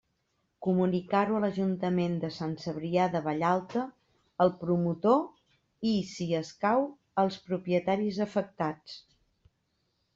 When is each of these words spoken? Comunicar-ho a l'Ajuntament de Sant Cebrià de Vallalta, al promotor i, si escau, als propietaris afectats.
Comunicar-ho 0.67 1.35
a 1.39 1.41
l'Ajuntament 1.43 2.15
de 2.23 2.31
Sant 2.37 2.55
Cebrià 2.63 3.05
de 3.17 3.21
Vallalta, 3.27 3.85
al 4.47 4.53
promotor 4.65 5.23
i, 5.53 5.95
si 6.15 6.31
escau, 6.43 6.91
als 7.27 7.41
propietaris 7.51 8.23
afectats. 8.31 9.03